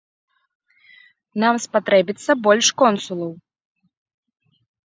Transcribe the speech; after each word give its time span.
Нам 1.43 1.55
спатрэбіцца 1.67 2.31
больш 2.47 2.67
консулаў. 2.83 3.31